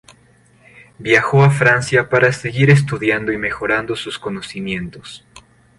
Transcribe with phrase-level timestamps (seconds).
[0.97, 5.23] Viajó a Francia para seguir estudiando y mejorando sus conocimientos.